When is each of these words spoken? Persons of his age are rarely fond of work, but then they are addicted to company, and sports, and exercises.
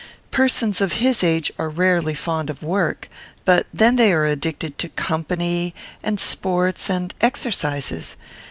Persons 0.31 0.81
of 0.81 0.93
his 0.93 1.23
age 1.23 1.51
are 1.59 1.69
rarely 1.69 2.15
fond 2.15 2.49
of 2.49 2.63
work, 2.63 3.07
but 3.45 3.67
then 3.71 3.97
they 3.97 4.11
are 4.11 4.25
addicted 4.25 4.79
to 4.79 4.89
company, 4.89 5.75
and 6.01 6.19
sports, 6.19 6.89
and 6.89 7.13
exercises. 7.21 8.17